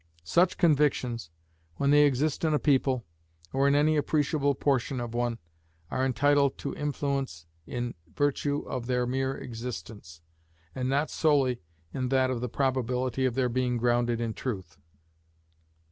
Such 0.23 0.57
convictions, 0.57 1.29
when 1.75 1.91
they 1.91 2.05
exist 2.07 2.43
in 2.43 2.55
a 2.55 2.57
people, 2.59 3.05
or 3.53 3.67
in 3.67 3.75
any 3.75 3.97
appreciable 3.97 4.55
portion 4.55 4.99
of 4.99 5.13
one, 5.13 5.37
are 5.91 6.03
entitled 6.03 6.57
to 6.57 6.73
influence 6.73 7.45
in 7.67 7.93
virtue 8.11 8.61
of 8.67 8.87
their 8.87 9.05
mere 9.05 9.37
existence, 9.37 10.21
and 10.73 10.89
not 10.89 11.11
solely 11.11 11.61
in 11.93 12.09
that 12.09 12.31
of 12.31 12.41
the 12.41 12.49
probability 12.49 13.25
of 13.25 13.35
their 13.35 13.47
being 13.47 13.77
grounded 13.77 14.19
in 14.19 14.33
truth. 14.33 14.75